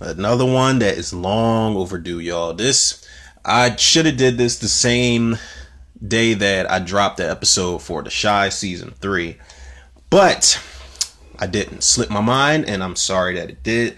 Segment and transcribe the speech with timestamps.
[0.00, 2.52] Another one that is long overdue, y'all.
[2.52, 3.06] This
[3.44, 5.38] I should have did this the same
[6.06, 9.38] day that I dropped the episode for the Chi season 3.
[10.10, 10.62] But
[11.38, 13.96] I didn't slip my mind and I'm sorry that it did.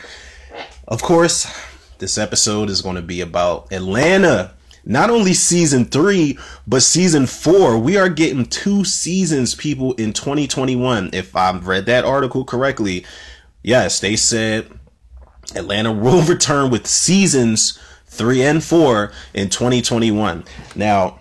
[0.86, 1.46] Of course,
[1.98, 4.54] this episode is going to be about Atlanta.
[4.84, 7.76] Not only season 3, but season 4.
[7.76, 13.04] We are getting two seasons people in 2021 if I've read that article correctly.
[13.62, 14.77] Yes, they said
[15.54, 20.44] Atlanta will return with seasons three and four in 2021.
[20.74, 21.20] Now,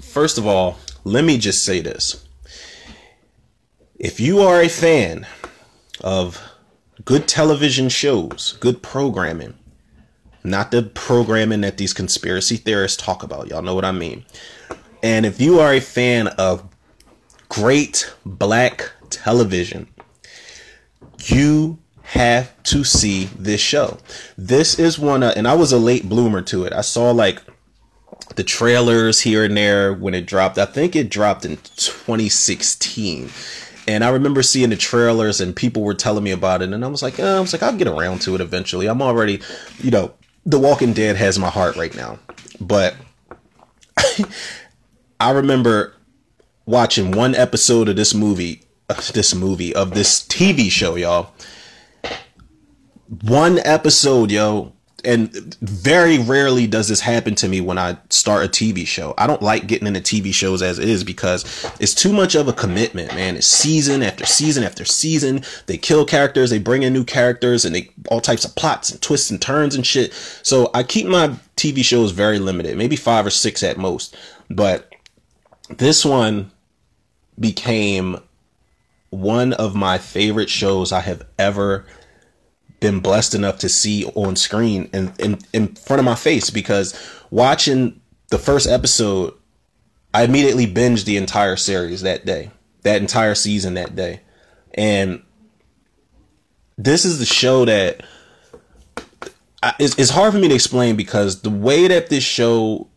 [0.00, 2.26] first of all, let me just say this.
[3.98, 5.26] If you are a fan
[6.00, 6.42] of
[7.04, 9.54] good television shows, good programming,
[10.44, 14.24] not the programming that these conspiracy theorists talk about, y'all know what I mean.
[15.02, 16.68] And if you are a fan of
[17.48, 19.88] great black television,
[21.26, 21.78] you
[22.12, 23.96] have to see this show.
[24.36, 26.74] This is one, of, and I was a late bloomer to it.
[26.74, 27.40] I saw like
[28.36, 30.58] the trailers here and there when it dropped.
[30.58, 33.30] I think it dropped in 2016.
[33.88, 36.70] And I remember seeing the trailers and people were telling me about it.
[36.70, 38.88] And I was like, oh, I was like, I'll get around to it eventually.
[38.88, 39.40] I'm already,
[39.78, 40.12] you know,
[40.44, 42.18] The Walking Dead has my heart right now.
[42.60, 42.94] But
[45.18, 45.94] I remember
[46.66, 51.32] watching one episode of this movie, uh, this movie, of this TV show, y'all
[53.20, 54.72] one episode, yo,
[55.04, 59.14] and very rarely does this happen to me when I start a TV show.
[59.18, 61.44] I don't like getting into TV shows as is because
[61.80, 63.36] it's too much of a commitment, man.
[63.36, 65.42] It's season after season after season.
[65.66, 69.02] They kill characters, they bring in new characters, and they all types of plots and
[69.02, 70.12] twists and turns and shit.
[70.42, 74.16] So I keep my TV shows very limited, maybe five or six at most.
[74.48, 74.94] But
[75.68, 76.50] this one
[77.38, 78.18] became
[79.10, 81.84] one of my favorite shows I have ever
[82.82, 86.94] been blessed enough to see on screen and in, in, front of my face because
[87.30, 89.32] watching the first episode,
[90.12, 92.50] I immediately binged the entire series that day,
[92.82, 94.20] that entire season that day.
[94.74, 95.22] And
[96.76, 98.04] this is the show that
[99.62, 102.88] I, it's, it's hard for me to explain because the way that this show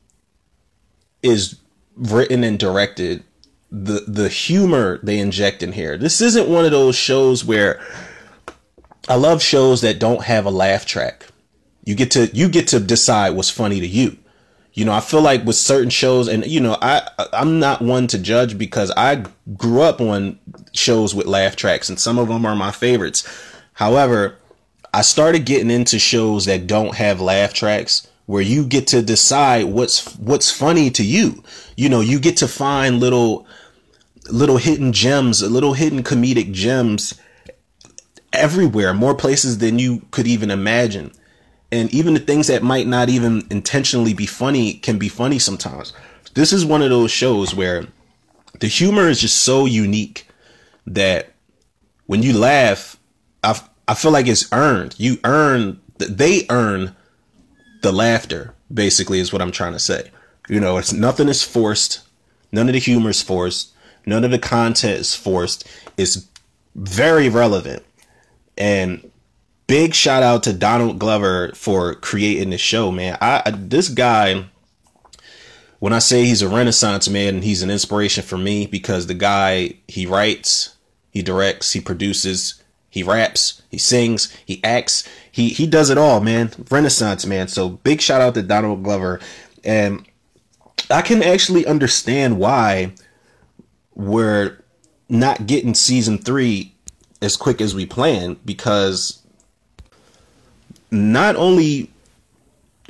[1.22, 1.60] is
[1.96, 3.24] written and directed,
[3.72, 5.98] the the humor they inject in here.
[5.98, 7.82] This isn't one of those shows where
[9.08, 11.28] I love shows that don't have a laugh track.
[11.84, 14.18] You get to you get to decide what's funny to you.
[14.74, 18.08] You know, I feel like with certain shows, and you know, I I'm not one
[18.08, 20.40] to judge because I grew up on
[20.74, 23.28] shows with laugh tracks, and some of them are my favorites.
[23.74, 24.38] However,
[24.94, 29.66] I started getting into shows that don't have laugh tracks where you get to decide
[29.66, 31.44] what's what's funny to you.
[31.78, 33.46] You know, you get to find little
[34.32, 37.14] little hidden gems, little hidden comedic gems
[38.38, 41.12] everywhere, more places than you could even imagine.
[41.72, 45.94] And even the things that might not even intentionally be funny can be funny sometimes.
[46.34, 47.86] This is one of those shows where
[48.60, 50.28] the humor is just so unique
[50.86, 51.34] that
[52.06, 52.98] when you laugh,
[53.44, 54.96] I, I feel like it's earned.
[54.98, 56.96] You earn, they earn
[57.82, 60.12] the laughter, basically, is what I'm trying to say.
[60.48, 62.02] You know, it's nothing is forced.
[62.52, 63.74] None of the humor is forced.
[64.06, 65.68] None of the content is forced.
[65.98, 66.28] It's
[66.76, 67.84] very relevant.
[68.58, 69.12] And
[69.68, 73.18] big shout out to Donald Glover for creating this show, man.
[73.22, 74.46] I, this guy
[75.80, 79.74] when I say he's a renaissance man, he's an inspiration for me because the guy
[79.88, 80.76] he writes,
[81.12, 86.22] he directs, he produces, he raps, he sings, he acts, he he does it all,
[86.22, 86.52] man.
[86.72, 87.48] Renaissance man.
[87.48, 89.20] So big shout out to Donald Glover.
[89.64, 90.08] And
[90.90, 92.94] I can actually understand why
[93.94, 94.64] we're
[95.10, 96.75] not getting season three
[97.26, 99.22] as quick as we plan because
[100.92, 101.92] not only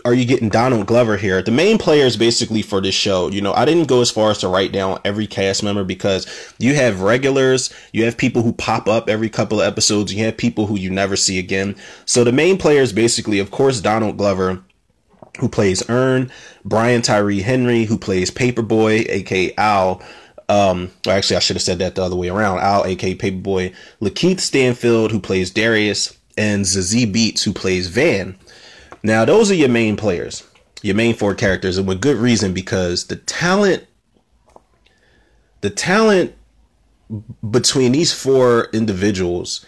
[0.06, 1.42] are you getting Donald Glover here?
[1.42, 4.38] The main players basically for this show, you know, I didn't go as far as
[4.40, 6.28] to write down every cast member because
[6.60, 10.38] you have regulars, you have people who pop up every couple of episodes, you have
[10.38, 11.76] people who you never see again.
[12.06, 14.64] So the main players basically, of course, Donald Glover,
[15.40, 16.32] who plays Earn,
[16.64, 20.04] Brian Tyree Henry, who plays Paper Boi, aka Al,
[20.50, 22.60] um, actually, I should have said that the other way around.
[22.60, 28.38] Al, aka Paper Boi, Lakeith Stanfield, who plays Darius, and Zazie Beetz, who plays Van.
[29.04, 30.44] Now, those are your main players,
[30.82, 33.86] your main four characters, and with good reason because the talent,
[35.62, 36.36] the talent
[37.50, 39.66] between these four individuals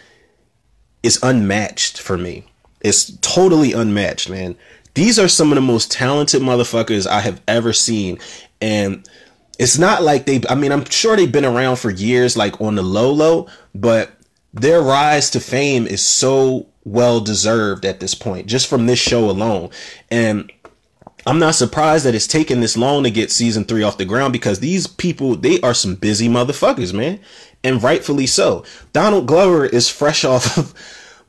[1.02, 2.44] is unmatched for me.
[2.80, 4.56] It's totally unmatched, man.
[4.94, 8.18] These are some of the most talented motherfuckers I have ever seen.
[8.60, 9.08] And
[9.58, 12.76] it's not like they I mean, I'm sure they've been around for years like on
[12.76, 14.12] the low low, but
[14.54, 19.28] their rise to fame is so well deserved at this point, just from this show
[19.28, 19.70] alone.
[20.10, 20.50] And
[21.26, 24.32] I'm not surprised that it's taken this long to get season three off the ground
[24.32, 27.20] because these people, they are some busy motherfuckers, man.
[27.62, 28.64] And rightfully so.
[28.92, 30.72] Donald Glover is fresh off of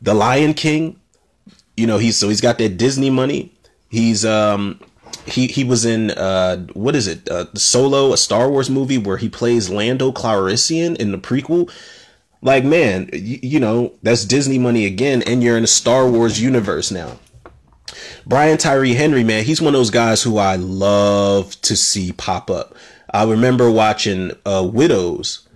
[0.02, 1.00] The Lion King.
[1.76, 3.54] You know, he's so he's got that Disney money.
[3.90, 4.80] He's um
[5.25, 9.18] he he was in uh what is it uh solo a star wars movie where
[9.18, 11.71] he plays lando Calrissian in the prequel?
[12.42, 16.42] Like man you, you know that's disney money again and you're in a star wars
[16.42, 17.19] universe now.
[18.25, 22.50] Brian tyree henry man he's one of those guys who i love to see pop
[22.50, 22.75] up.
[23.12, 25.48] I remember watching uh widows.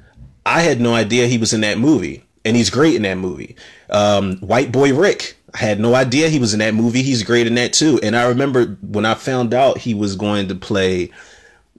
[0.45, 3.55] I had no idea he was in that movie and he's great in that movie.
[3.89, 7.03] Um white boy rick I had no idea he was in that movie.
[7.03, 7.99] He's great in that too.
[8.01, 11.11] And I remember when I found out he was going to play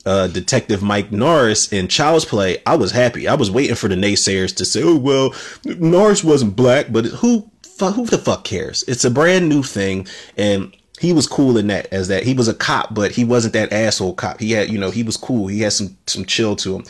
[0.06, 3.26] uh, Detective Mike Norris in Child's Play, I was happy.
[3.26, 5.34] I was waiting for the naysayers to say, "Oh well,
[5.64, 7.50] Norris wasn't black," but who
[7.80, 8.84] who the fuck cares?
[8.86, 10.06] It's a brand new thing,
[10.36, 13.54] and he was cool in that as that he was a cop, but he wasn't
[13.54, 14.40] that asshole cop.
[14.40, 15.46] He had, you know, he was cool.
[15.46, 16.84] He had some some chill to him.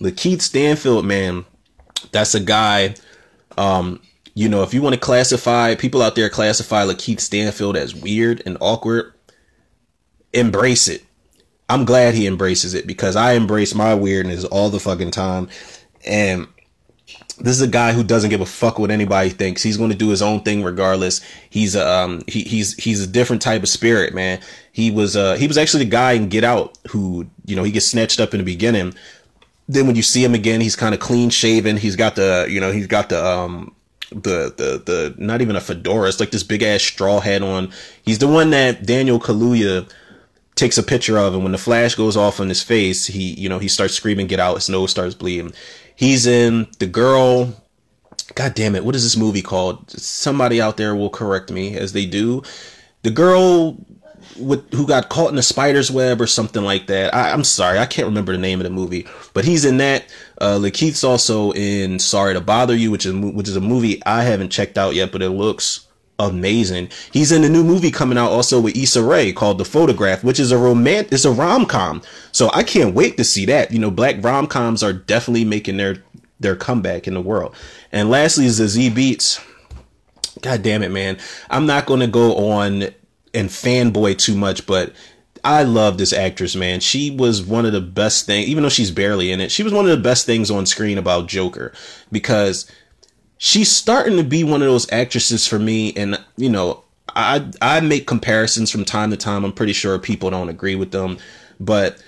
[0.00, 1.44] Lakeith Stanfield, man,
[2.12, 2.94] that's a guy.
[3.56, 4.00] Um,
[4.34, 8.42] you know, if you want to classify people out there classify Lakeith Stanfield as weird
[8.46, 9.12] and awkward,
[10.32, 11.04] embrace it.
[11.68, 15.48] I'm glad he embraces it because I embrace my weirdness all the fucking time.
[16.06, 16.48] And
[17.38, 19.62] this is a guy who doesn't give a fuck what anybody thinks.
[19.62, 21.20] He's going to do his own thing regardless.
[21.50, 24.40] He's um he, he's he's a different type of spirit, man.
[24.72, 27.72] He was uh he was actually the guy in Get Out who you know he
[27.72, 28.94] gets snatched up in the beginning.
[29.68, 31.76] Then when you see him again, he's kind of clean shaven.
[31.76, 33.74] He's got the you know he's got the um
[34.14, 36.08] the the the not even a fedora.
[36.08, 37.70] It's like this big ass straw hat on.
[38.02, 39.90] He's the one that Daniel Kaluuya
[40.54, 43.48] takes a picture of, and when the flash goes off on his face, he you
[43.48, 45.52] know he starts screaming, "Get out!" His nose starts bleeding.
[45.94, 47.54] He's in the girl.
[48.34, 48.84] God damn it!
[48.84, 49.90] What is this movie called?
[49.90, 52.42] Somebody out there will correct me as they do.
[53.02, 53.76] The girl
[54.38, 57.14] with who got caught in the spider's web or something like that.
[57.14, 60.06] I, am sorry, I can't remember the name of the movie, but he's in that.
[60.40, 64.22] Uh, Lakeith's also in Sorry to Bother You, which is which is a movie I
[64.22, 65.86] haven't checked out yet, but it looks
[66.18, 66.90] amazing.
[67.12, 70.40] He's in a new movie coming out also with Issa Rae called The Photograph, which
[70.40, 72.02] is a romance, it's a rom com.
[72.32, 73.72] So I can't wait to see that.
[73.72, 76.02] You know, black rom coms are definitely making their
[76.40, 77.54] their comeback in the world.
[77.92, 79.44] And lastly is Zazie Beetz.
[80.40, 81.18] God damn it, man.
[81.50, 82.88] I'm not to go on
[83.34, 84.92] and fanboy too much, but
[85.44, 86.80] I love this actress, man.
[86.80, 89.72] She was one of the best things, even though she's barely in it, she was
[89.72, 91.72] one of the best things on screen about Joker
[92.12, 92.70] because
[93.38, 95.92] she's starting to be one of those actresses for me.
[95.94, 99.44] And, you know, I, I make comparisons from time to time.
[99.44, 101.18] I'm pretty sure people don't agree with them,
[101.58, 102.00] but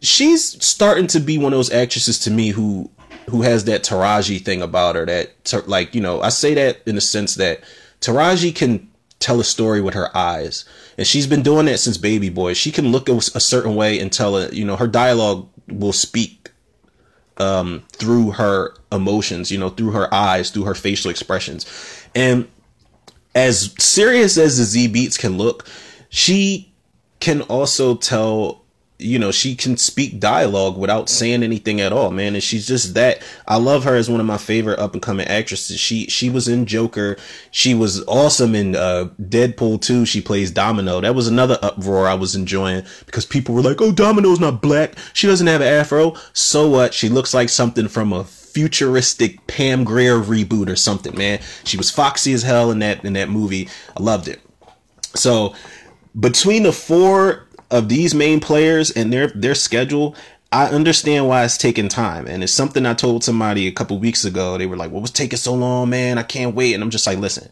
[0.00, 2.90] she's starting to be one of those actresses to me who,
[3.30, 6.96] who has that Taraji thing about her that, like, you know, I say that in
[6.96, 7.62] the sense that
[8.00, 8.88] Taraji can
[9.20, 10.64] tell a story with her eyes.
[10.96, 12.54] And she's been doing that since Baby Boy.
[12.54, 16.50] She can look a, certain way and tell it, you know, her dialogue will speak
[17.38, 21.66] um, through her emotions, you know, through her eyes, through her facial expressions.
[22.14, 22.48] And
[23.34, 25.66] as serious as Zazie Beetz can look,
[26.08, 26.72] she
[27.20, 28.64] can also tell
[29.00, 32.34] you know, she can speak dialogue without saying anything at all, man.
[32.34, 33.22] And she's just that.
[33.46, 35.78] I love her as one of my favorite up and coming actresses.
[35.78, 37.16] She she was in Joker.
[37.52, 40.04] She was awesome in uh, Deadpool 2.
[40.04, 41.00] She plays Domino.
[41.00, 44.94] That was another uproar I was enjoying because people were like, "Oh, Domino's not black.
[45.12, 46.92] She doesn't have an afro." So what?
[46.92, 51.38] She looks like something from a futuristic Pam Grier reboot or something, man.
[51.62, 53.68] She was foxy as hell in that in that movie.
[53.96, 54.40] I loved it.
[55.14, 55.54] So
[56.18, 60.14] between the four of these main players and their their schedule,
[60.50, 62.26] I understand why it's taking time.
[62.26, 64.56] And it's something I told somebody a couple weeks ago.
[64.56, 66.18] They were like, "What was taking so long, man?
[66.18, 67.50] I can't wait." And I'm just like, "Listen,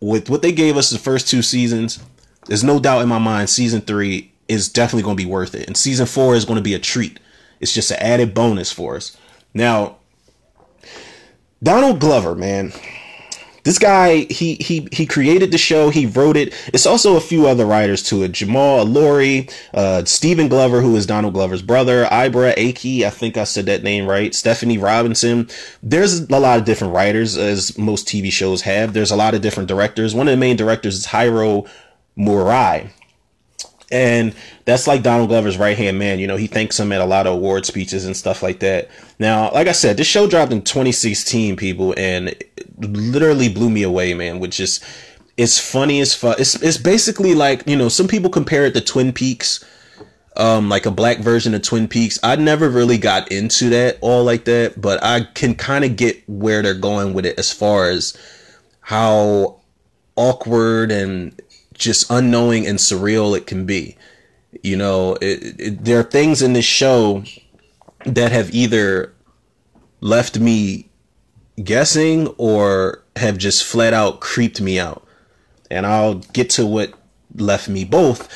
[0.00, 2.00] with what they gave us the first two seasons,
[2.46, 5.66] there's no doubt in my mind season 3 is definitely going to be worth it.
[5.66, 7.20] And season 4 is going to be a treat.
[7.60, 9.16] It's just an added bonus for us."
[9.54, 9.96] Now,
[11.62, 12.72] Donald Glover, man,
[13.64, 16.54] this guy he he he created the show he wrote it.
[16.72, 18.32] It's also a few other writers to it.
[18.32, 22.04] Jamal Olori, uh stephen glover who is donald glover's brother.
[22.06, 24.34] Ibra Ake, i think i said that name right.
[24.34, 25.48] Stephanie robinson.
[25.82, 28.92] There's a lot of different writers as most tv shows have.
[28.92, 30.14] There's a lot of different directors.
[30.14, 31.66] One of the main directors is hiro
[32.16, 32.90] murai.
[33.92, 34.34] And
[34.66, 36.20] that's like Donald Glover's right hand man.
[36.20, 38.88] You know, he thanks him at a lot of award speeches and stuff like that.
[39.18, 42.34] Now, like I said, this show dropped in 2016, people, and
[42.80, 44.40] literally blew me away, man.
[44.40, 44.80] Which is,
[45.36, 46.40] it's funny as fuck.
[46.40, 49.64] It's it's basically like you know, some people compare it to Twin Peaks,
[50.36, 52.18] um, like a black version of Twin Peaks.
[52.22, 56.22] I never really got into that all like that, but I can kind of get
[56.28, 58.16] where they're going with it as far as
[58.80, 59.60] how
[60.16, 61.40] awkward and
[61.74, 63.96] just unknowing and surreal it can be.
[64.62, 67.24] You know, it, it, there are things in this show
[68.04, 69.14] that have either
[70.00, 70.89] left me
[71.64, 75.06] guessing or have just flat out creeped me out.
[75.70, 76.94] And I'll get to what
[77.36, 78.28] left me both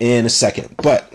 [0.00, 0.76] in a second.
[0.76, 1.12] But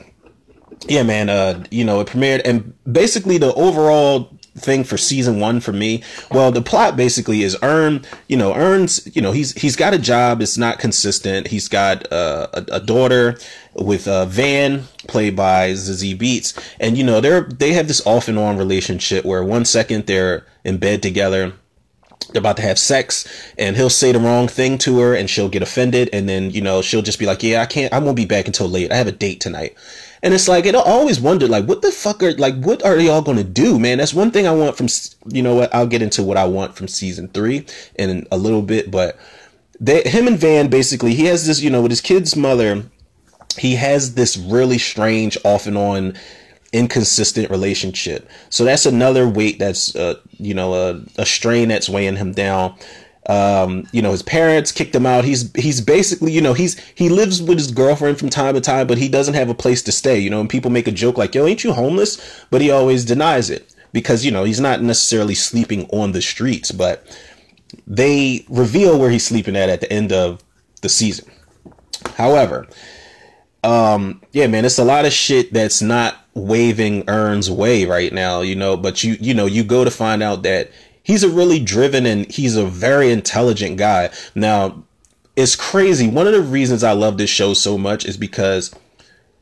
[0.87, 5.59] yeah, man, uh, you know, it premiered and basically the overall thing for season one
[5.59, 6.03] for me.
[6.31, 9.99] Well, the plot basically is Earn, you know, Earn's, you know, he's, he's got a
[9.99, 10.41] job.
[10.41, 11.47] It's not consistent.
[11.47, 13.37] He's got uh, a, a daughter
[13.73, 16.57] with uh, Van played by Zazie Beetz.
[16.79, 20.45] And, you know, they're, they have this off and on relationship where one second they're
[20.63, 21.53] in bed together
[22.31, 25.49] they're about to have sex and he'll say the wrong thing to her and she'll
[25.49, 28.15] get offended and then you know she'll just be like yeah i can't i won't
[28.15, 29.75] be back until late i have a date tonight
[30.21, 32.97] and it's like, it I always wondered, like, what the fuck are, like, what are
[32.97, 33.97] y'all gonna do, man?
[33.97, 34.87] That's one thing I want from,
[35.31, 35.73] you know what?
[35.73, 39.17] I'll get into what I want from season three in a little bit, but
[39.79, 42.83] they, him and Van basically, he has this, you know, with his kid's mother,
[43.57, 46.17] he has this really strange off and on
[46.71, 48.29] inconsistent relationship.
[48.49, 52.75] So that's another weight that's, uh, you know, a, a strain that's weighing him down.
[53.29, 55.23] Um, you know, his parents kicked him out.
[55.23, 58.87] He's he's basically, you know, he's he lives with his girlfriend from time to time,
[58.87, 60.17] but he doesn't have a place to stay.
[60.17, 62.19] You know, and people make a joke like, "Yo, ain't you homeless?"
[62.49, 66.71] But he always denies it because you know he's not necessarily sleeping on the streets,
[66.71, 67.05] but
[67.85, 70.43] they reveal where he's sleeping at at the end of
[70.81, 71.29] the season.
[72.15, 72.67] However,
[73.63, 78.41] um, yeah, man, it's a lot of shit that's not waving Earn's way right now,
[78.41, 78.75] you know.
[78.75, 80.71] But you you know you go to find out that
[81.09, 84.11] he's a really driven and he's a very intelligent guy.
[84.35, 84.83] Now,
[85.35, 86.07] it's crazy.
[86.07, 88.71] One of the reasons I love this show so much is because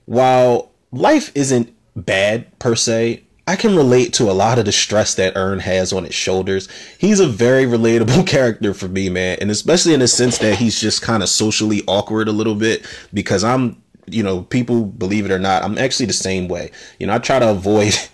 [0.05, 5.15] while life isn't bad per se, I can relate to a lot of the stress
[5.15, 6.69] that Earn has on his shoulders.
[6.99, 9.37] He's a very relatable character for me, man.
[9.41, 12.85] And especially in the sense that he's just kind of socially awkward a little bit
[13.13, 16.71] because I'm, you know, people believe it or not, I'm actually the same way.
[16.97, 17.93] You know, I try to avoid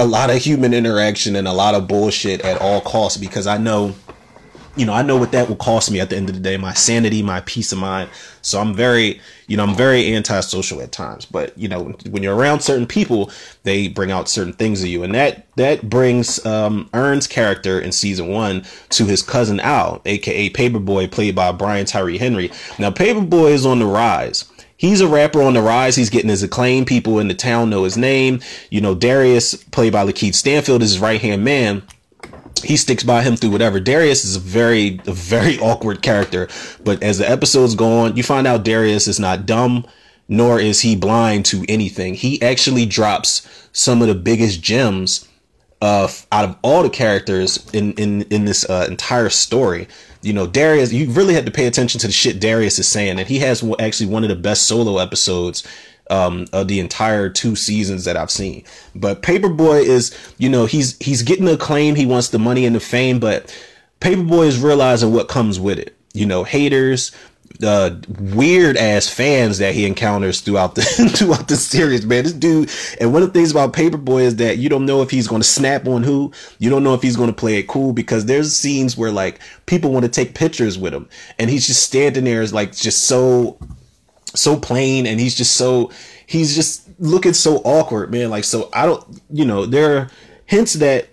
[0.00, 3.58] a lot of human interaction and a lot of bullshit at all costs because I
[3.58, 3.94] know,
[4.76, 6.56] you know, I know what that will cost me at the end of the day,
[6.56, 8.08] my sanity, my peace of mind.
[8.40, 12.34] So I'm very, you know, I'm very antisocial at times, but you know, when you're
[12.34, 13.30] around certain people,
[13.64, 15.02] they bring out certain things of you.
[15.02, 20.48] And that, that brings, um, Earn's character in season one to his cousin Al, aka
[20.48, 22.50] Paper Boi, played by Brian Tyree Henry.
[22.78, 24.49] Now, Paper Boi is on the rise
[24.80, 25.94] he's a rapper on the rise.
[25.94, 26.86] He's getting his acclaim.
[26.86, 28.40] People in the town know his name.
[28.70, 31.82] You know, Darius, played by Lakeith Stanfield, is his right hand man.
[32.64, 33.78] He sticks by him through whatever.
[33.78, 36.48] Darius is a very, a very awkward character.
[36.82, 39.86] But as the episodes go on, you find out Darius is not dumb,
[40.28, 42.14] nor is he blind to anything.
[42.14, 45.28] He actually drops some of the biggest gems
[45.80, 49.88] uh, out of all the characters in in in this uh, entire story
[50.22, 53.18] you know, Darius, you really had to pay attention to the shit Darius is saying.
[53.18, 55.66] And he has actually one of the best solo episodes
[56.10, 58.64] um, of the entire two seasons that I've seen.
[58.94, 62.66] But Paper Boi is, you know, he's he's getting the acclaim, he wants the money
[62.66, 63.56] and the fame, but
[64.00, 65.96] Paper Boi is realizing what comes with it.
[66.12, 67.12] You know, haters,
[67.62, 70.82] uh, weird ass fans that he encounters throughout the
[71.16, 72.24] throughout the series, man.
[72.24, 75.02] This dude, and one of the things about Paper Boi is that you don't know
[75.02, 76.32] if he's going to snap on who.
[76.58, 79.40] You don't know if he's going to play it cool because there's scenes where like
[79.66, 83.04] people want to take pictures with him, and he's just standing there, is like just
[83.04, 83.58] so
[84.34, 85.90] so plain, and he's just so
[86.26, 88.30] he's just looking so awkward, man.
[88.30, 90.10] Like so, I don't, you know, there are
[90.46, 91.09] hints that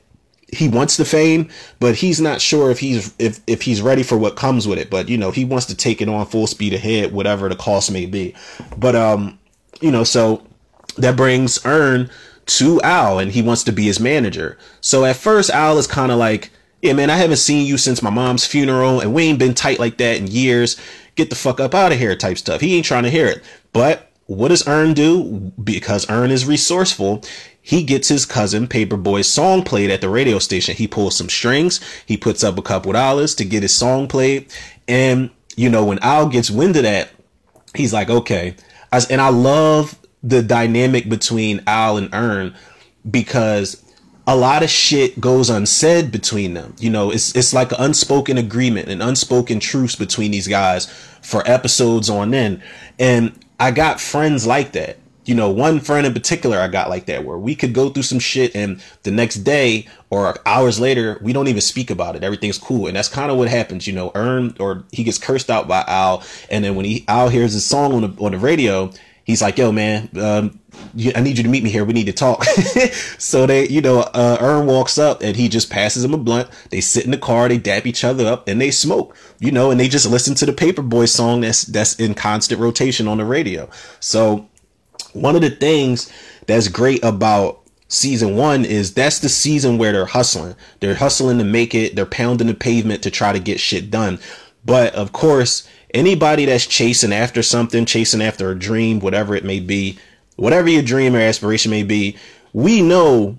[0.54, 1.50] he wants the fame,
[1.80, 4.90] but he's not sure if he's if if he's ready for what comes with it.
[4.90, 7.92] But you know, he wants to take it on full speed ahead, whatever the cost
[7.92, 8.34] may be.
[8.78, 9.40] But um,
[9.82, 10.46] you know, so
[10.98, 12.10] that brings Earn
[12.46, 14.58] to Al, and he wants to be his manager.
[14.80, 16.50] So at first, Al is kind of like,
[16.82, 19.80] "Yeah, man, I haven't seen you since my mom's funeral, and we ain't been tight
[19.80, 20.78] like that in years.
[21.16, 22.62] Get the fuck up out of here," type stuff.
[22.62, 25.52] He ain't trying to hear it, but what does Earn do?
[25.62, 27.24] Because Earn is resourceful,
[27.68, 30.74] he gets his cousin Paper Boi's song played at the radio station.
[30.74, 31.82] He pulls some strings.
[32.06, 34.50] He puts up a couple dollars to get his song played.
[34.88, 37.10] And, you know, when Al gets wind of that,
[37.76, 38.56] he's like, okay.
[39.10, 42.56] And I love the dynamic between Al and Earn
[43.12, 43.84] because
[44.26, 46.74] a lot of shit goes unsaid between them.
[46.80, 50.86] You know, it's it's like an unspoken agreement, an unspoken truce between these guys
[51.22, 52.64] for episodes on end.
[52.98, 57.06] And I got friends like that you know, one friend in particular I got like
[57.06, 61.20] that where we could go through some shit and the next day or hours later,
[61.22, 62.24] we don't even speak about it.
[62.24, 62.88] Everything's cool.
[62.88, 65.84] And that's kind of what happens, you know, Earn or he gets cursed out by
[65.86, 66.24] Al.
[66.50, 68.92] And then when he Al hears his song on the, on the radio,
[69.28, 70.60] he's like, "Yo, man, um,
[71.16, 71.86] I need you to meet me here.
[71.86, 72.44] We need to talk."
[73.20, 76.50] so they, you know, uh, Earn walks up and he just passes him a blunt.
[76.72, 79.16] They sit in the car, they dap each other up, and they smoke.
[79.40, 82.60] You know, and they just listen to the Paper Boi song that's that's in constant
[82.60, 83.70] rotation on the radio.
[84.00, 84.48] So
[85.18, 86.12] one of the things
[86.46, 90.56] that's great about season one is that's the season where they're hustling.
[90.80, 91.96] They're hustling to make it.
[91.96, 94.20] They're pounding the pavement to try to get shit done.
[94.66, 99.60] But of course, anybody that's chasing after something, chasing after a dream, whatever it may
[99.60, 99.98] be,
[100.36, 102.18] whatever your dream or aspiration may be,
[102.54, 103.38] we know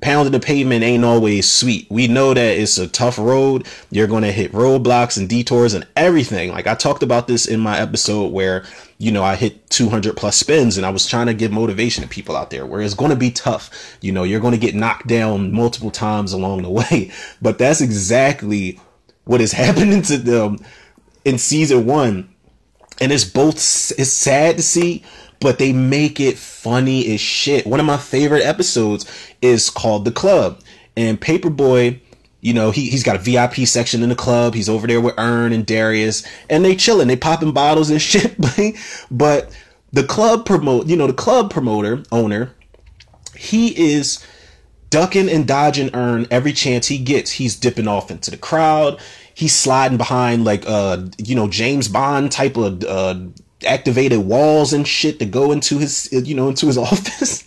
[0.00, 1.86] pounding the pavement ain't always sweet.
[1.90, 3.66] We know that it's a tough road.
[3.90, 6.50] You're going to hit roadblocks and detours and everything.
[6.50, 8.64] Like I talked about this in my episode where,
[8.98, 12.08] you know, I hit 200 plus spins and I was trying to give motivation to
[12.08, 13.98] people out there where it's going to be tough.
[14.00, 17.10] You know, you're going to get knocked down multiple times along the way,
[17.42, 18.80] but that's exactly
[19.24, 20.58] what is happening to them
[21.24, 22.34] in season one.
[23.00, 25.02] And it's both, it's sad to see,
[25.40, 27.66] but they make it funny as shit.
[27.66, 30.60] One of my favorite episodes is called The Club.
[30.96, 32.00] And Paper Boi,
[32.40, 34.54] you know, he, he's got a VIP section in the club.
[34.54, 38.36] He's over there with Earn and Darius, and they chilling, they popping bottles and shit.
[39.10, 39.50] but
[39.92, 42.54] the club promote, you know, the club promoter, owner,
[43.34, 44.24] he is
[44.90, 47.32] ducking and dodging Earn every chance he gets.
[47.32, 49.00] He's dipping off into the crowd.
[49.32, 53.14] He's sliding behind like uh, you know, James Bond type of uh
[53.66, 57.44] activated walls and shit to go into his you know into his office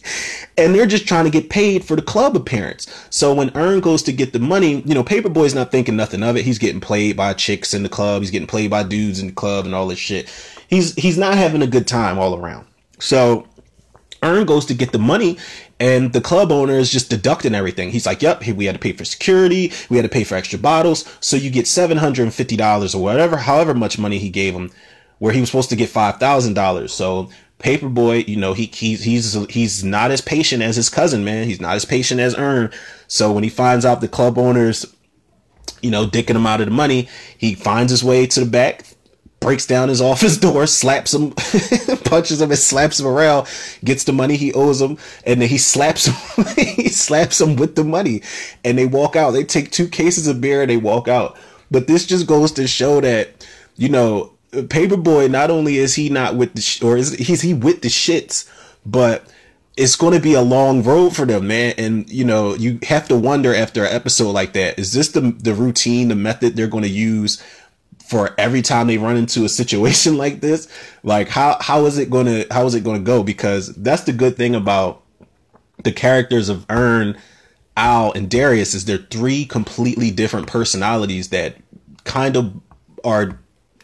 [0.58, 4.03] and they're just trying to get paid for the club appearance so when earn goes
[4.03, 7.17] to get the money you know paperboy's not thinking nothing of it he's getting played
[7.17, 9.88] by chicks in the club he's getting played by dudes in the club and all
[9.88, 10.29] this shit
[10.67, 12.65] he's he's not having a good time all around
[13.00, 13.48] so
[14.22, 15.38] earn goes to get the money
[15.79, 17.91] and the club owner is just deducting everything.
[17.91, 19.74] He's like, yep, we had to pay for security.
[19.89, 21.03] We had to pay for extra bottles.
[21.20, 24.72] So you get $750 or whatever, however much money he gave him
[25.23, 26.91] where he was supposed to get five thousand dollars.
[26.91, 31.23] So Paper Boi, you know, he he's he's he's not as patient as his cousin,
[31.23, 31.47] man.
[31.47, 32.73] He's not as patient as Earn.
[33.07, 34.85] So when he finds out the club owners,
[35.81, 38.83] you know, dicking him out of the money, he finds his way to the back,
[39.39, 41.31] breaks down his office door, slaps him,
[42.03, 43.47] punches him, and slaps him around,
[43.81, 46.45] gets the money he owes him, and then he slaps him.
[46.57, 48.23] he slaps him with the money,
[48.65, 49.31] and they walk out.
[49.31, 51.38] They take two cases of beer and they walk out.
[51.71, 54.33] But this just goes to show that, you know,
[54.69, 57.81] Paper Boi, not only is he not with the sh- or is he's he with
[57.81, 58.49] the shits,
[58.85, 59.25] but
[59.75, 61.73] it's going to be a long road for them, man.
[61.77, 65.21] And you know, you have to wonder after an episode like that, is this the
[65.21, 67.43] the routine, the method they're going to use
[68.05, 70.67] for every time they run into a situation like this?
[71.03, 73.23] Like how how is it going to how is it going to go?
[73.23, 75.01] Because that's the good thing about
[75.83, 77.17] the characters of Earn,
[77.75, 81.55] Al, and Darius is they're three completely different personalities that
[82.03, 82.53] kind of
[83.03, 83.39] are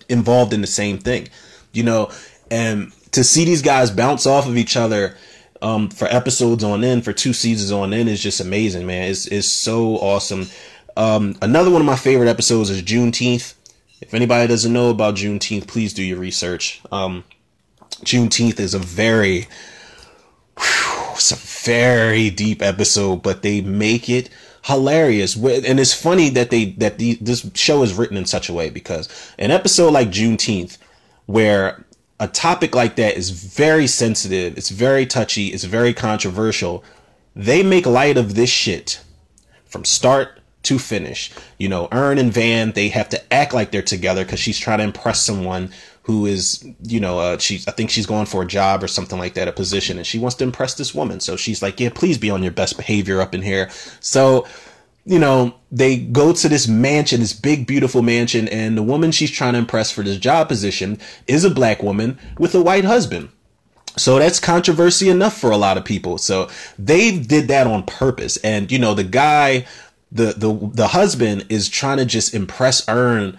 [0.09, 1.29] involved in the same thing,
[1.71, 2.11] you know,
[2.51, 5.15] and to see these guys bounce off of each other
[5.61, 9.09] um, for episodes on end, for two seasons on end is just amazing, man.
[9.09, 10.47] It's, it's so awesome.
[10.95, 13.55] Um, another one of my favorite episodes is Juneteenth.
[14.01, 16.81] If anybody doesn't know about Juneteenth, please do your research.
[16.91, 17.23] Um,
[18.03, 19.47] Juneteenth is a very,
[20.57, 24.29] whew, it's a very deep episode, but they make it
[24.69, 25.35] hilarious.
[25.35, 28.69] And it's funny that they that the, this show is written in such a way
[28.69, 30.77] because an episode like Juneteenth,
[31.25, 31.83] where
[32.19, 36.83] a topic like that is very sensitive, it's very touchy, it's very controversial.
[37.35, 39.01] They make light of this shit
[39.65, 41.31] from start to finish.
[41.57, 44.79] You know, Earn and Van, they have to act like they're together because she's trying
[44.79, 45.71] to impress someone
[46.09, 49.19] who is, you know, uh, she's, I think she's going for a job or something
[49.19, 51.19] like that, a position, and she wants to impress this woman.
[51.19, 53.69] So she's like, yeah, please be on your best behavior up in here.
[53.99, 54.47] So,
[55.05, 59.29] you know, they go to this mansion, this big, beautiful mansion, and the woman she's
[59.29, 63.29] trying to impress for this job position is a black woman with a white husband.
[63.95, 66.17] So that's controversy enough for a lot of people.
[66.17, 68.37] So they did that on purpose.
[68.37, 69.67] And, you know, the guy,
[70.11, 73.37] the, the, the husband is trying to just impress Earn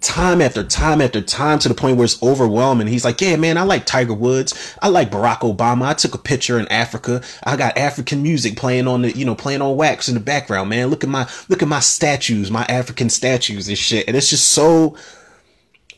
[0.00, 2.86] time after time after time to the point where it's overwhelming.
[2.86, 4.76] He's like, yeah, man, I like Tiger Woods.
[4.80, 5.86] I like Barack Obama.
[5.86, 7.22] I took a picture in Africa.
[7.44, 10.70] I got African music playing on the, you know, playing on wax in the background,
[10.70, 10.88] man.
[10.88, 14.08] Look at my, look at my statues, my African statues and shit.
[14.08, 14.96] And it's just so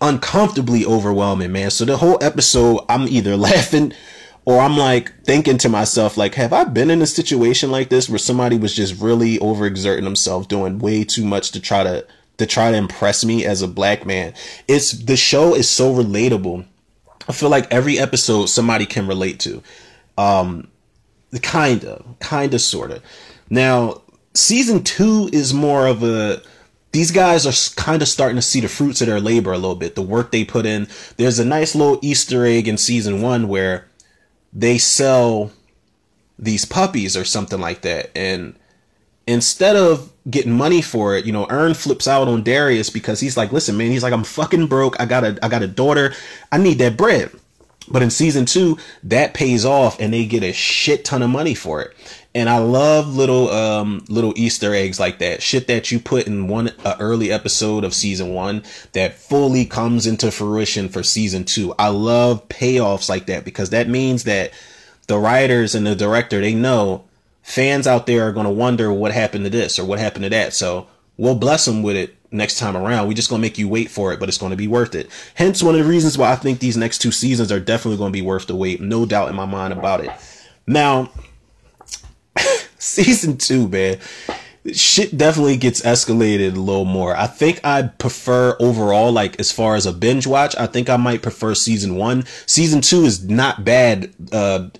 [0.01, 1.71] uncomfortably overwhelming, man.
[1.71, 3.93] So the whole episode, I'm either laughing
[4.45, 8.09] or I'm like thinking to myself, like, have I been in a situation like this
[8.09, 12.07] where somebody was just really overexerting themselves, doing way too much to try to
[12.39, 14.35] to try to impress me as a black man.
[14.69, 16.67] It's the show is so relatable.
[17.29, 19.63] I feel like every episode somebody can relate to.
[20.19, 20.69] Um
[21.43, 23.03] kind of, kind of sort of.
[23.51, 24.03] Now,
[24.35, 26.43] season 2 is more of a
[26.93, 29.75] these guys are kind of starting to see the fruits of their labor a little
[29.75, 30.89] bit, the work they put in.
[31.19, 33.87] There's a nice little Easter egg in season one where
[34.51, 35.51] they sell
[36.39, 38.11] these puppies or something like that.
[38.17, 38.59] And
[39.27, 43.37] instead of getting money for it, you know, Earn flips out on Darius because he's
[43.37, 44.99] like, listen, man, he's like, I'm fucking broke.
[45.01, 46.13] I got a I got a daughter.
[46.51, 47.31] I need that bread.
[47.89, 51.55] But in season two, that pays off and they get a shit ton of money
[51.55, 51.95] for it.
[52.35, 55.41] And I love little um little Easter eggs like that.
[55.43, 60.07] Shit that you put in one uh, early episode of season 1 that fully comes
[60.07, 61.75] into fruition for season 2.
[61.79, 64.53] I love payoffs like that because that means that
[65.07, 67.05] the writers and the director, they know
[67.47, 70.29] fans out there are going to wonder what happened to this or what happened to
[70.29, 70.53] that.
[70.53, 73.07] So we'll bless them with it next time around.
[73.07, 74.97] We're just going to make you wait for it, but it's going to be worth
[74.97, 75.09] it.
[75.35, 78.11] Hence, one of the reasons why I think these next two seasons are definitely going
[78.11, 78.81] to be worth the wait.
[78.81, 80.11] No doubt in my mind about it.
[80.67, 81.13] Now,
[82.79, 84.01] season two, man,
[84.73, 87.17] shit definitely gets escalated a little more.
[87.17, 90.97] I think I prefer overall, like as far as a binge watch, I think I
[90.97, 92.25] might prefer season one.
[92.47, 94.13] Season two is not bad.
[94.33, 94.71] Uh,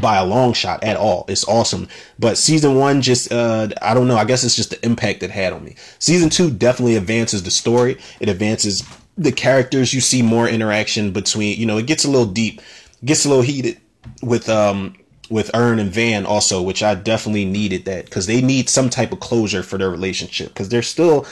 [0.00, 1.24] by a long shot at all.
[1.28, 1.88] It's awesome.
[2.18, 5.30] But season one just uh I don't know, I guess it's just the impact it
[5.30, 5.76] had on me.
[5.98, 7.98] Season two definitely advances the story.
[8.20, 8.84] It advances
[9.18, 9.92] the characters.
[9.92, 12.60] You see more interaction between, you know, it gets a little deep,
[13.04, 13.80] gets a little heated
[14.22, 14.94] with um
[15.30, 19.12] with Earn and Van also, which I definitely needed that because they need some type
[19.12, 21.26] of closure for their relationship because they're still,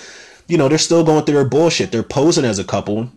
[0.49, 1.93] you know, they're still going through their bullshit.
[1.93, 3.11] They're posing as a couple,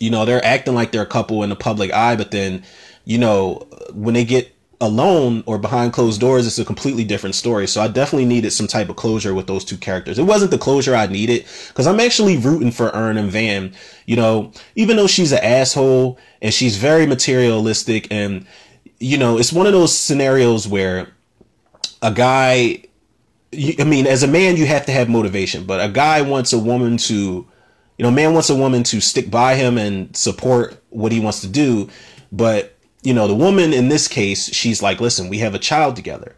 [0.00, 2.64] you know, they're acting like they're a couple in the public eye, but then
[3.04, 7.66] you know, when they get alone or behind closed doors, it's a completely different story.
[7.66, 10.18] So I definitely needed some type of closure with those two characters.
[10.18, 13.74] It wasn't the closure I needed because I'm actually rooting for Earn and Van.
[14.06, 18.46] You know, even though she's an asshole and she's very materialistic and,
[18.98, 21.12] you know, it's one of those scenarios where
[22.00, 22.82] a guy,
[23.78, 26.58] I mean, as a man, you have to have motivation, but a guy wants a
[26.58, 27.14] woman to,
[27.98, 31.42] you know, man wants a woman to stick by him and support what he wants
[31.42, 31.90] to do.
[32.32, 35.96] But you know, the woman in this case, she's like, listen, we have a child
[35.96, 36.36] together,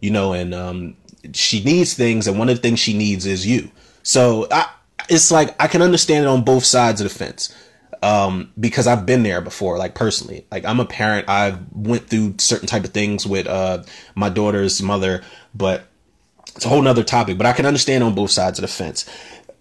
[0.00, 0.96] you know, and um,
[1.32, 3.70] she needs things, and one of the things she needs is you.
[4.02, 4.68] So I,
[5.08, 7.54] it's like I can understand it on both sides of the fence.
[8.02, 11.26] Um, because I've been there before, like personally, like I'm a parent.
[11.26, 13.82] I've went through certain type of things with, uh,
[14.14, 15.22] my daughter's mother,
[15.54, 15.86] but
[16.54, 19.08] it's a whole nother topic, but I can understand on both sides of the fence.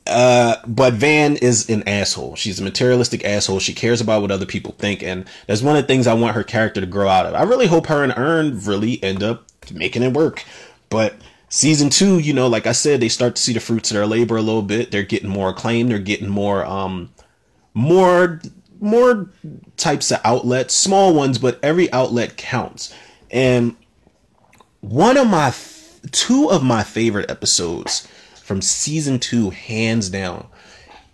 [0.05, 2.35] Uh, but Van is an asshole.
[2.35, 3.59] She's a materialistic asshole.
[3.59, 6.35] She cares about what other people think, and that's one of the things I want
[6.35, 7.33] her character to grow out of.
[7.35, 10.43] I really hope her and Earn really end up making it work.
[10.89, 11.15] But
[11.47, 14.05] season two, you know, like I said, they start to see the fruits of their
[14.05, 14.91] labor a little bit.
[14.91, 15.87] They're getting more acclaim.
[15.87, 17.09] They're getting more, um,
[17.73, 18.41] more,
[18.81, 19.29] more
[19.77, 22.93] types of outlets, small ones, but every outlet counts.
[23.31, 23.77] And
[24.81, 25.53] one of my,
[26.11, 28.05] two of my favorite episodes
[28.43, 30.47] from season two, hands down,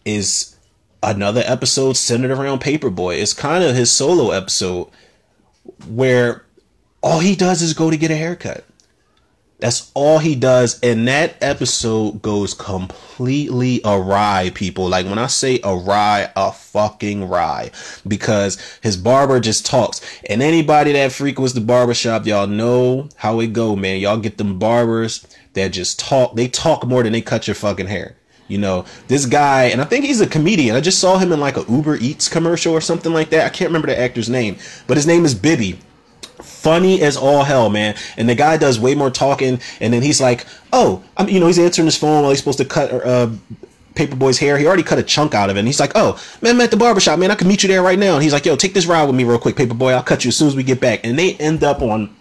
[0.03, 0.55] is
[1.03, 3.15] another episode centered around Paper Boi.
[3.15, 4.89] It's kind of his solo episode
[5.87, 6.43] where
[7.03, 8.65] all he does is go to get a haircut.
[9.59, 10.79] That's all he does.
[10.79, 14.87] And that episode goes completely awry, people.
[14.87, 17.69] Like when I say awry, a fucking rye.
[18.07, 20.01] Because his barber just talks.
[20.27, 23.99] And anybody that frequents the barbershop, y'all know how it go, man.
[23.99, 25.27] Y'all get them barbers
[25.61, 26.35] that just talk.
[26.35, 28.15] They talk more than they cut your fucking hair.
[28.47, 30.75] You know, this guy, and I think he's a comedian.
[30.75, 33.45] I just saw him in like a Uber Eats commercial or something like that.
[33.45, 35.79] I can't remember the actor's name, but his name is Bibby
[36.41, 37.95] funny as all hell, man.
[38.17, 41.47] And the guy does way more talking, and then he's like, "Oh, I'm," you know,
[41.47, 43.29] he's answering his phone while he's supposed to cut uh,
[43.95, 44.57] Paper Boi's hair.
[44.57, 45.59] He already cut a chunk out of it.
[45.59, 47.31] And he's like, "Oh, man, I'm at the barbershop, man.
[47.31, 49.15] I can meet you there right now." And he's like, "Yo, take this ride with
[49.15, 49.93] me real quick, Paper Boi.
[49.93, 52.15] I'll cut you as soon as we get back." And they end up on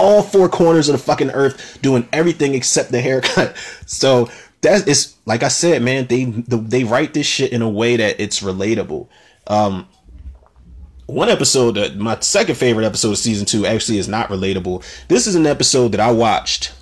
[0.00, 3.56] all four corners of the fucking earth doing everything except the haircut.
[3.86, 4.30] So
[4.62, 6.06] that is like I said, man.
[6.06, 9.08] They they write this shit in a way that it's relatable.
[9.46, 9.88] Um,
[11.06, 14.84] one episode that my second favorite episode of season two actually is not relatable.
[15.08, 16.72] This is an episode that I watched.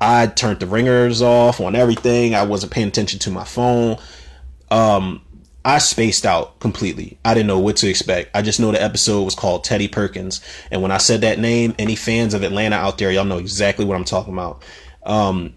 [0.00, 2.34] I turned the ringers off on everything.
[2.34, 3.98] I wasn't paying attention to my phone.
[4.70, 5.22] Um,
[5.64, 7.18] I spaced out completely.
[7.24, 8.30] I didn't know what to expect.
[8.34, 10.40] I just know the episode was called Teddy Perkins.
[10.70, 13.84] And when I said that name, any fans of Atlanta out there, y'all know exactly
[13.84, 14.62] what I'm talking about.
[15.02, 15.54] Um,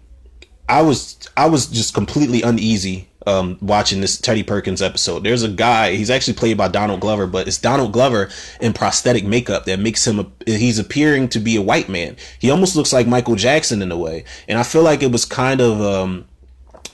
[0.68, 5.24] I was I was just completely uneasy um, watching this Teddy Perkins episode.
[5.24, 9.24] There's a guy, he's actually played by Donald Glover, but it's Donald Glover in prosthetic
[9.24, 12.16] makeup that makes him, a, he's appearing to be a white man.
[12.38, 14.24] He almost looks like Michael Jackson in a way.
[14.48, 16.26] And I feel like it was kind of, um,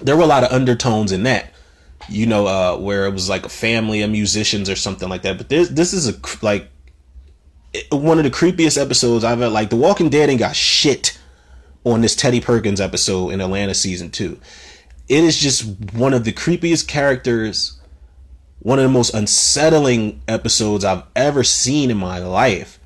[0.00, 1.52] there were a lot of undertones in that,
[2.08, 5.38] you know, uh, where it was like a family of musicians or something like that.
[5.38, 6.70] But this, this is a, like,
[7.90, 11.18] one of the creepiest episodes I've ever, like, The Walking Dead ain't got shit
[11.84, 14.40] on this Teddy Perkins episode in Atlanta season two
[15.08, 17.80] it is just one of the creepiest characters,
[18.60, 22.78] one of the most unsettling episodes I've ever seen in my life.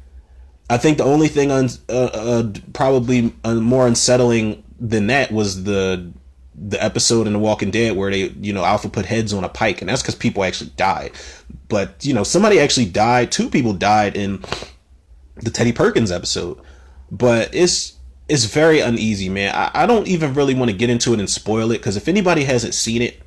[0.70, 6.12] I think the only thing un, uh, uh, probably more unsettling than that was the
[6.54, 9.48] the episode in The Walking Dead where they, you know, Alpha put heads on a
[9.48, 11.12] pike, and that's because people actually died.
[11.68, 13.32] But you know, somebody actually died.
[13.32, 14.44] Two people died in
[15.36, 16.60] the Teddy Perkins episode.
[17.10, 19.54] But it's it's very uneasy, man.
[19.54, 22.08] I, I don't even really want to get into it and spoil it because if
[22.08, 23.20] anybody hasn't seen it,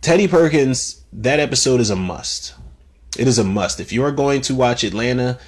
[0.00, 2.54] Teddy Perkins, that episode is a must.
[3.18, 3.80] It is a must.
[3.80, 5.38] If you are going to watch Atlanta,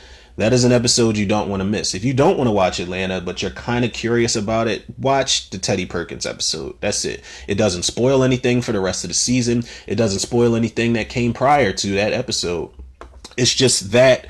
[0.41, 1.95] that is an episode you don't want to miss.
[1.95, 5.51] If you don't want to watch Atlanta, but you're kind of curious about it, watch
[5.51, 6.77] the Teddy Perkins episode.
[6.81, 7.23] That's it.
[7.47, 9.65] It doesn't spoil anything for the rest of the season.
[9.87, 12.71] It doesn't spoil anything that came prior to that episode.
[13.37, 14.29] It's just that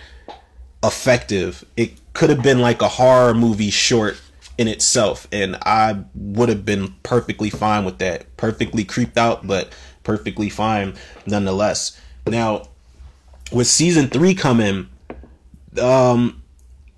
[0.83, 1.64] effective.
[1.77, 4.20] It could have been like a horror movie short
[4.59, 8.37] in itself, and I would have been perfectly fine with that.
[8.37, 10.94] Perfectly creeped out, but perfectly fine
[11.25, 12.01] nonetheless.
[12.27, 12.64] Now,
[13.53, 14.89] with season three coming,
[15.78, 16.42] um,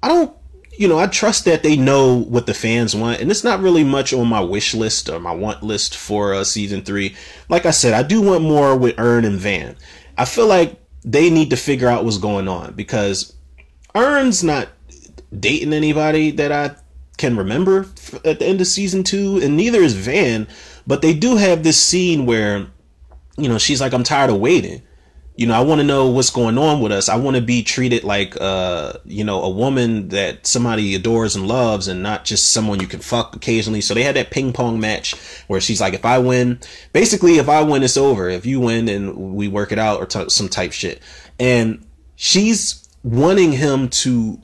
[0.02, 0.36] I don't,
[0.78, 3.84] you know, I trust that they know what the fans want, and it's not really
[3.84, 7.14] much on my wish list or my want list for uh, season three.
[7.48, 9.76] Like I said, I do want more with Earn and Van.
[10.16, 13.34] I feel like they need to figure out what's going on because
[13.94, 14.68] Earn's not
[15.38, 16.76] dating anybody that I
[17.16, 17.86] can remember
[18.24, 20.48] at the end of season two, and neither is Van.
[20.86, 22.66] But they do have this scene where,
[23.36, 24.82] you know, she's like, "I'm tired of waiting."
[25.34, 27.08] You know, I want to know what's going on with us.
[27.08, 31.48] I want to be treated like, uh, you know, a woman that somebody adores and
[31.48, 33.80] loves, and not just someone you can fuck occasionally.
[33.80, 35.14] So they had that ping pong match
[35.46, 36.60] where she's like, "If I win,
[36.92, 38.28] basically, if I win, it's over.
[38.28, 41.00] If you win, and we work it out or t- some type shit."
[41.40, 44.38] And she's wanting him to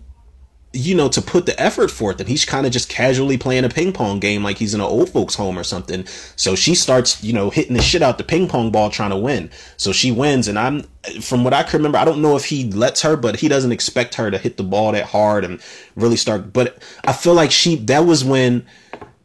[0.79, 2.21] you know, to put the effort forth.
[2.21, 4.87] And he's kind of just casually playing a ping pong game like he's in an
[4.87, 6.07] old folks home or something.
[6.37, 9.17] So she starts, you know, hitting the shit out the ping pong ball trying to
[9.17, 9.51] win.
[9.77, 10.47] So she wins.
[10.47, 10.83] And I'm,
[11.21, 13.73] from what I can remember, I don't know if he lets her, but he doesn't
[13.73, 15.61] expect her to hit the ball that hard and
[15.97, 16.53] really start.
[16.53, 18.65] But I feel like she, that was when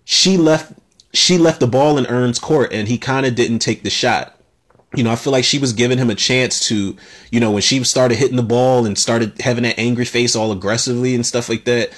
[0.05, 0.73] she left,
[1.13, 4.39] she left the ball in Earn's court and he kind of didn't take the shot
[4.95, 6.95] you know, I feel like she was giving him a chance to,
[7.31, 10.51] you know, when she started hitting the ball and started having that angry face all
[10.51, 11.91] aggressively and stuff like that,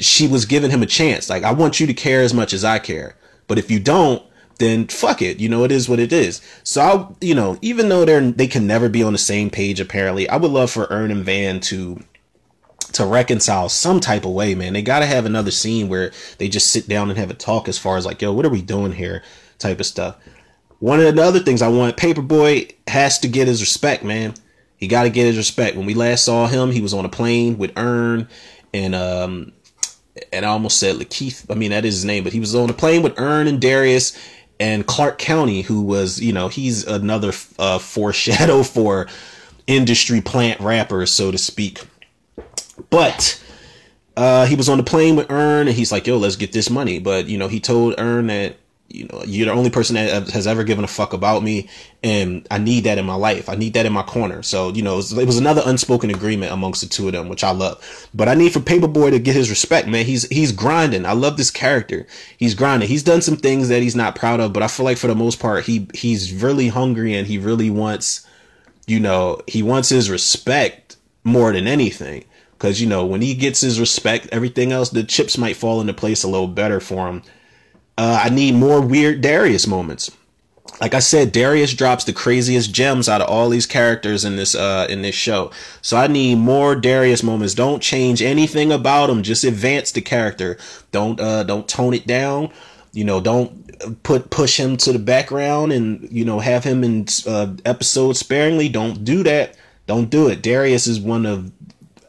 [0.00, 1.30] she was giving him a chance.
[1.30, 3.16] Like, I want you to care as much as I care.
[3.46, 4.22] But if you don't,
[4.58, 5.38] then fuck it.
[5.38, 6.40] You know, it is what it is.
[6.64, 9.80] So I, you know, even though they're, they can never be on the same page,
[9.80, 12.02] apparently, I would love for Earn and Van to,
[12.92, 14.72] to reconcile some type of way, man.
[14.72, 17.68] They got to have another scene where they just sit down and have a talk
[17.68, 19.22] as far as like, yo, what are we doing here?
[19.58, 20.16] Type of stuff.
[20.80, 24.34] One of the other things I want, Paper Boi has to get his respect, man.
[24.76, 25.76] He got to get his respect.
[25.76, 28.28] When we last saw him, he was on a plane with Earn
[28.72, 29.52] and um
[30.32, 31.46] and I almost said Lakeith.
[31.50, 33.60] I mean that is his name, but he was on a plane with Earn and
[33.60, 34.18] Darius
[34.58, 39.06] and Clark County, who was you know he's another uh, foreshadow for
[39.66, 41.80] industry plant rappers, so to speak.
[42.88, 43.42] But
[44.16, 46.70] uh, he was on the plane with Earn, and he's like, "Yo, let's get this
[46.70, 48.56] money." But you know, he told Earn that
[48.90, 51.68] you know, you're the only person that has ever given a fuck about me,
[52.02, 53.48] and I need that in my life.
[53.48, 54.42] I need that in my corner.
[54.42, 57.52] So, you know, it was, another unspoken agreement amongst the two of them, which I
[57.52, 58.08] love.
[58.12, 60.04] But I need for Paper Boi to get his respect, man.
[60.04, 61.06] He's he's grinding.
[61.06, 62.06] I love this character.
[62.36, 62.88] He's grinding.
[62.88, 65.14] He's done some things that he's not proud of, but I feel like for the
[65.14, 68.26] most part, he he's really hungry and he really wants,
[68.86, 72.24] you know, he wants his respect more than anything.
[72.52, 75.94] Because you know, when he gets his respect, everything else, the chips might fall into
[75.94, 77.22] place a little better for him
[78.00, 80.10] uh, I need more weird Darius moments.
[80.80, 84.54] Like I said, Darius drops the craziest gems out of all these characters in this
[84.54, 85.50] uh in this show.
[85.82, 87.52] So I need more Darius moments.
[87.52, 89.22] Don't change anything about him.
[89.22, 90.56] Just advance the character.
[90.92, 92.50] Don't uh don't tone it down.
[92.94, 97.06] You know, don't put push him to the background and you know have him in
[97.26, 98.70] uh, episodes sparingly.
[98.70, 99.56] Don't do that.
[99.86, 100.42] Don't do it.
[100.42, 101.52] Darius is one of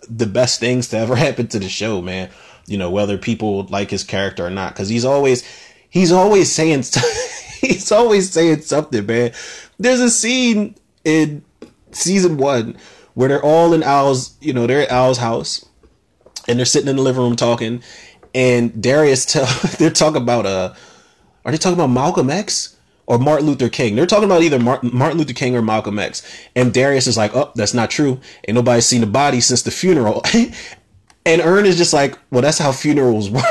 [0.08, 2.30] the best things to ever happen to the show, man.
[2.66, 5.44] You know, whether people like his character or not, because he's always
[5.92, 6.86] he's always saying
[7.62, 9.32] he's always saying something, man.
[9.78, 10.76] There's a scene
[11.06, 11.44] in
[11.92, 12.78] season one
[13.14, 15.64] where they're all in Al's, you know, they're at Al's house
[16.48, 17.84] and they're sitting in the living room talking,
[18.34, 19.46] and Darius tell
[19.78, 20.74] they're talking about uh
[21.46, 22.78] are they talking about Malcolm X?
[23.08, 23.98] Or Martin Luther King.
[23.98, 26.22] They're talking about either Martin Luther King or Malcolm X.
[26.56, 28.22] And Darius is like, oh, that's not true.
[28.48, 30.24] Ain't nobody seen the body since the funeral.
[31.26, 33.44] and Earn is just like, well, that's how funerals work.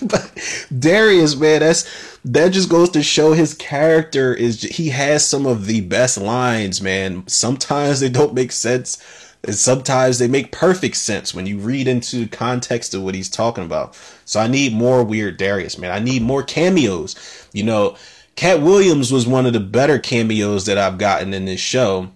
[0.00, 0.30] But
[0.78, 5.66] Darius, man, that's that just goes to show his character is he has some of
[5.66, 7.26] the best lines, man.
[7.26, 9.02] Sometimes they don't make sense,
[9.44, 13.64] and sometimes they make perfect sense when you read into context of what he's talking
[13.64, 13.98] about.
[14.24, 15.90] So I need more weird Darius, man.
[15.90, 17.16] I need more cameos.
[17.52, 17.96] You know,
[18.36, 22.10] Katt Williams was one of the better cameos that I've gotten in this show.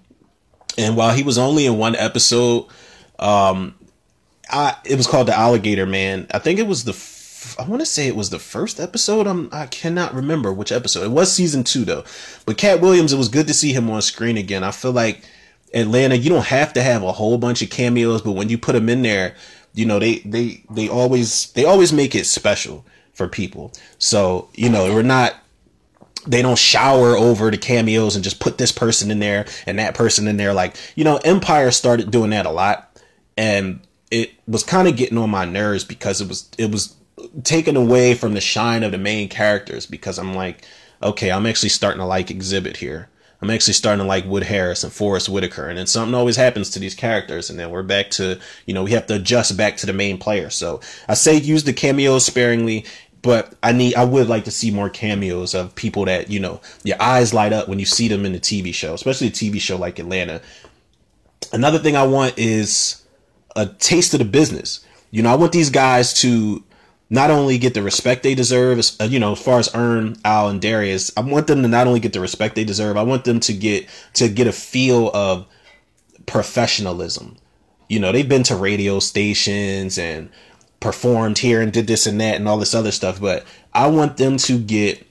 [0.76, 2.66] And while he was only in one episode,
[3.18, 3.74] um,
[4.50, 6.26] I it was called the Alligator Man.
[6.32, 6.92] I think it was the
[7.58, 9.26] I want to say it was the first episode.
[9.26, 11.04] I'm I cannot remember which episode.
[11.04, 12.04] It was season two though.
[12.46, 14.64] But Katt Williams, it was good to see him on screen again.
[14.64, 15.22] I feel like
[15.72, 18.72] Atlanta, you don't have to have a whole bunch of cameos, but when you put
[18.72, 19.34] them in there,
[19.74, 23.72] you know they they they always they always make it special for people.
[23.98, 25.34] So you know we're not
[26.26, 29.94] they don't shower over the cameos and just put this person in there and that
[29.94, 30.54] person in there.
[30.54, 32.98] Like, you know, Empire started doing that a lot.
[33.36, 33.80] And
[34.10, 36.94] it was kind of getting on my nerves because it was, it was
[37.42, 40.66] taken away from the shine of the main characters because I'm like,
[41.02, 43.08] okay, I'm actually starting to like Xzibit here.
[43.42, 45.68] I'm actually starting to like Wood Harris and Forest Whitaker.
[45.68, 47.50] And then something always happens to these characters.
[47.50, 50.16] And then we're back to, you know, we have to adjust back to the main
[50.16, 50.48] player.
[50.48, 52.86] So I say use the cameos sparingly
[53.24, 56.60] but I need I would like to see more cameos of people that you know
[56.84, 59.58] your eyes light up when you see them in the TV show, especially a TV
[59.58, 60.42] show like Atlanta.
[61.50, 63.02] Another thing I want is
[63.56, 64.84] a taste of the business.
[65.10, 66.62] You know, I want these guys to
[67.10, 70.48] not only get the respect they deserve, uh, you know, as far as Earn, Al,
[70.48, 73.24] and Darius, I want them to not only get the respect they deserve, I want
[73.24, 75.46] them to get to get a feel of
[76.26, 77.36] professionalism.
[77.88, 80.30] You know, they've been to radio stations and
[80.80, 84.16] performed here and did this and that and all this other stuff, but I want
[84.16, 85.02] them to get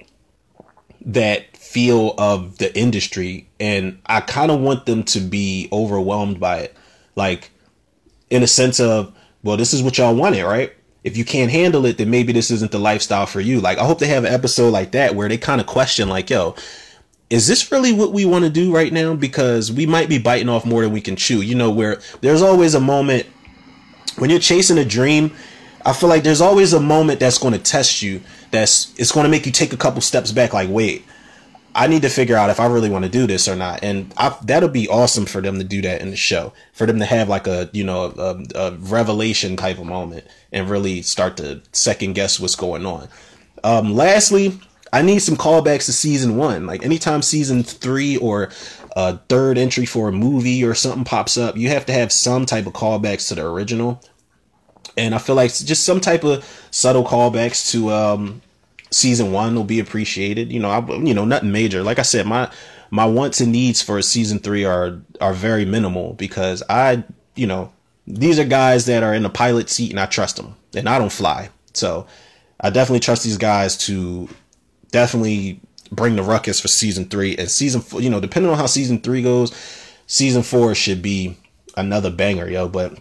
[1.06, 6.60] that feel of the industry and I kind of want them to be overwhelmed by
[6.60, 6.78] it.
[7.16, 7.52] Like
[8.30, 10.74] in a sense of, well, this is what y'all wanted, right?
[11.04, 13.60] If you can't handle it, then maybe this isn't the lifestyle for you.
[13.60, 16.30] Like I hope they have an episode like that where they kind of question like,
[16.30, 16.56] yo,
[17.30, 19.16] is this really what we want to do right now?
[19.16, 21.42] Because we might be biting off more than we can chew.
[21.42, 23.26] You know, where there's always a moment
[24.18, 25.36] when you're chasing a dream
[25.86, 28.22] I feel like there's always a moment that's going to test you.
[28.52, 30.54] That's it's going to make you take a couple steps back.
[30.54, 31.06] Like, wait,
[31.76, 33.84] I need to figure out if I really want to do this or not.
[33.84, 36.54] And I, that'll be awesome for them to do that in the show.
[36.74, 40.70] For them to have like a you know a, a revelation type of moment and
[40.70, 43.08] really start to second guess what's going on.
[43.64, 44.60] Um, lastly,
[44.92, 46.66] I need some callbacks to season one.
[46.66, 48.52] Like anytime season three or
[48.96, 52.46] a third entry for a movie or something pops up, you have to have some
[52.46, 54.02] type of callbacks to the original
[54.98, 58.42] and I feel like just some type of subtle callbacks to um,
[58.94, 60.52] season one will be appreciated.
[60.52, 61.84] You know, I, you know, nothing major.
[61.84, 62.50] Like I said, my
[62.92, 67.04] my wants and needs for season three are are very minimal because I,
[67.36, 67.72] you know,
[68.06, 71.00] these are guys that are in the pilot seat and I trust them, and I
[71.00, 71.50] don't fly.
[71.74, 72.08] So
[72.60, 74.30] I definitely trust these guys to
[74.92, 75.60] definitely
[75.92, 78.02] bring the ruckus for season three and season four.
[78.02, 79.52] You know, depending on how season three goes,
[80.08, 81.38] season four should be
[81.76, 82.68] another banger, yo.
[82.68, 83.00] But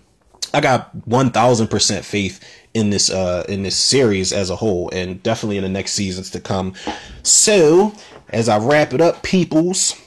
[0.54, 2.40] I got 1000% faith
[2.74, 6.30] in this uh in this series as a whole and definitely in the next seasons
[6.30, 6.74] to come.
[7.22, 7.92] So,
[8.30, 10.00] as I wrap it up, peoples,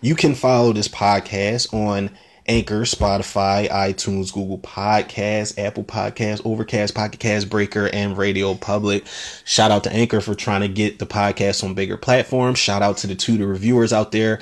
[0.00, 2.10] you can follow this podcast on
[2.48, 9.04] Anchor, Spotify, iTunes, Google Podcasts, Apple Podcasts, Overcast, Pocket Cast, Breaker, and Radio Public.
[9.44, 12.58] Shout out to Anchor for trying to get the podcast on bigger platforms.
[12.58, 14.40] Shout out to the Tudor reviewers out there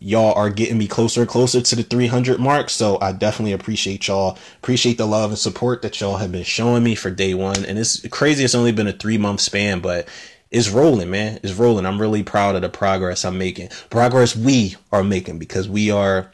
[0.00, 2.70] y'all are getting me closer and closer to the 300 mark.
[2.70, 4.38] So I definitely appreciate y'all.
[4.58, 7.64] Appreciate the love and support that y'all have been showing me for day one.
[7.64, 8.44] And it's crazy.
[8.44, 10.08] It's only been a three month span, but
[10.50, 11.40] it's rolling, man.
[11.42, 11.86] It's rolling.
[11.86, 13.70] I'm really proud of the progress I'm making.
[13.90, 16.30] Progress we are making because we are,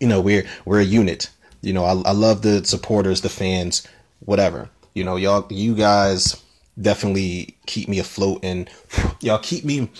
[0.00, 1.30] you know, we're, we're a unit.
[1.60, 3.86] You know, I, I love the supporters, the fans,
[4.20, 4.68] whatever.
[4.94, 6.42] You know, y'all, you guys
[6.80, 8.70] definitely keep me afloat and
[9.20, 9.90] y'all keep me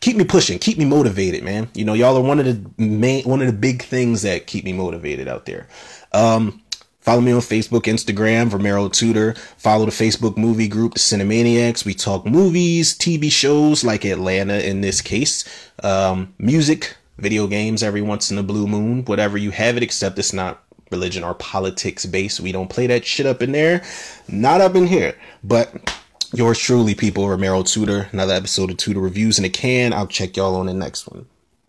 [0.00, 1.68] keep me pushing, keep me motivated, man.
[1.74, 4.64] You know, y'all are one of the main, one of the big things that keep
[4.64, 5.68] me motivated out there.
[6.12, 6.62] Um,
[7.00, 9.34] follow me on Facebook, Instagram, Romero Tudor.
[9.58, 11.84] Follow the Facebook movie group, the Cinemaniacs.
[11.84, 15.44] We talk movies, TV shows like Atlanta in this case,
[15.82, 20.18] um, music, video games every once in a blue moon, whatever you have it, except
[20.18, 22.40] it's not religion or politics based.
[22.40, 23.82] We don't play that shit up in there.
[24.28, 25.14] Not up in here.
[25.44, 25.99] But
[26.32, 28.08] Yours truly, people, Romero Tudor.
[28.12, 29.92] Another episode of Tudor Reviews in a can.
[29.92, 31.26] I'll check y'all on the next one.